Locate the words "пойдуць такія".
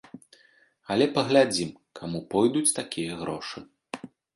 2.35-3.11